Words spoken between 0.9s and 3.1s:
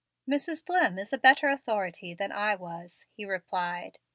is a better authority than I was,"